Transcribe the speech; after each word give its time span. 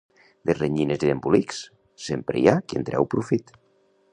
De 0.49 0.53
renyines 0.55 1.03
i 1.03 1.03
d'embolics, 1.09 1.59
sempre 2.07 2.41
hi 2.41 2.49
ha 2.53 2.57
qui 2.65 2.81
en 2.81 2.89
treu 2.89 3.09
profit. 3.17 3.55